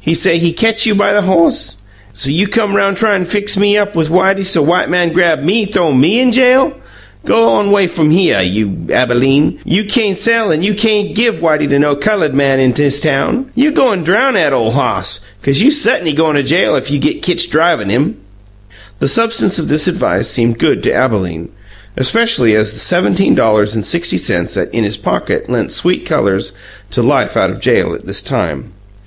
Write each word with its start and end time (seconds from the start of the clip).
He 0.00 0.14
say 0.14 0.38
he 0.38 0.54
ketch 0.54 0.86
you 0.86 0.94
by 0.94 1.12
the 1.12 1.20
hoss; 1.20 1.82
so 2.14 2.30
you 2.30 2.48
come 2.48 2.74
roun' 2.74 2.94
tryin' 2.94 3.26
fix 3.26 3.58
me 3.58 3.76
up 3.76 3.94
with 3.94 4.08
Whitey 4.08 4.42
so 4.42 4.62
white 4.62 4.88
man 4.88 5.12
grab 5.12 5.42
me, 5.42 5.66
th'ow 5.66 5.92
ME 5.92 6.18
in 6.18 6.28
'at 6.28 6.34
jail. 6.34 6.72
G'on 7.26 7.70
'way 7.70 7.84
f'um 7.86 8.10
hyuh, 8.10 8.40
you 8.40 8.86
Abalene! 8.90 9.58
You 9.66 9.84
cain' 9.84 10.16
sell 10.16 10.50
an' 10.50 10.62
you 10.62 10.72
cain' 10.72 11.12
give 11.12 11.40
Whitey 11.42 11.68
to 11.68 11.78
no 11.78 11.94
cullud 11.94 12.32
man 12.32 12.58
'n 12.58 12.72
'is 12.82 13.02
town. 13.02 13.50
You 13.54 13.70
go 13.70 13.92
an' 13.92 14.02
drowned 14.02 14.38
'at 14.38 14.54
ole 14.54 14.70
hoss, 14.70 15.20
'cause 15.42 15.60
you 15.60 15.70
sutny 15.70 16.14
goin' 16.14 16.36
to 16.36 16.42
jail 16.42 16.74
if 16.74 16.90
you 16.90 16.98
git 16.98 17.20
ketched 17.20 17.52
drivin' 17.52 17.90
him." 17.90 18.16
The 18.98 19.08
substance 19.08 19.58
of 19.58 19.68
this 19.68 19.86
advice 19.86 20.28
seemed 20.30 20.56
good 20.58 20.82
to 20.84 20.94
Abalene, 20.94 21.50
especially 21.98 22.56
as 22.56 22.72
the 22.72 22.78
seventeen 22.78 23.34
dollars 23.34 23.74
and 23.74 23.84
sixty 23.84 24.16
cents 24.16 24.56
in 24.56 24.84
his 24.84 24.96
pocket 24.96 25.50
lent 25.50 25.70
sweet 25.70 26.06
colours 26.06 26.52
to 26.92 27.02
life 27.02 27.36
out 27.36 27.50
of 27.50 27.60
jail 27.60 27.92
at 27.94 28.06
this 28.06 28.22
time. 28.22 28.72